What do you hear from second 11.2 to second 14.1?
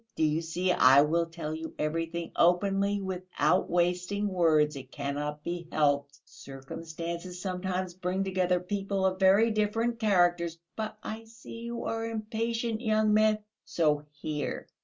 see you are impatient, young man.... So